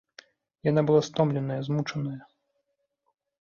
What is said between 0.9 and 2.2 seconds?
стомленая, змучаная.